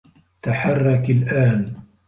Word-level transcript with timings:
تحرّك 0.41 1.09
الآن. 1.09 1.73